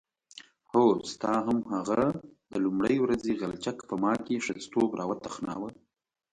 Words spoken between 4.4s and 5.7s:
ښځتوب راوتخناوه.